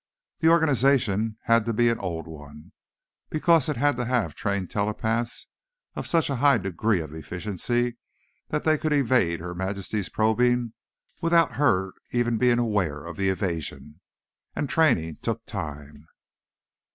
The 0.39 0.49
organization 0.49 1.37
had 1.43 1.63
to 1.67 1.73
be 1.73 1.87
an 1.89 1.99
old 1.99 2.25
one, 2.27 2.71
because 3.29 3.69
it 3.69 3.77
had 3.77 3.97
to 3.97 4.05
have 4.05 4.33
trained 4.33 4.71
telepaths 4.71 5.45
of 5.95 6.07
such 6.07 6.27
a 6.27 6.37
high 6.37 6.57
degree 6.57 7.01
of 7.01 7.13
efficiency 7.13 7.99
that 8.47 8.63
they 8.63 8.79
could 8.79 8.93
evade 8.93 9.41
Her 9.41 9.53
Majesty's 9.53 10.09
probing 10.09 10.73
without 11.21 11.53
her 11.53 11.93
even 12.09 12.39
being 12.39 12.57
aware 12.57 13.05
of 13.05 13.15
the 13.15 13.29
evasion. 13.29 14.01
And 14.55 14.67
training 14.67 15.17
took 15.21 15.45
time. 15.45 16.07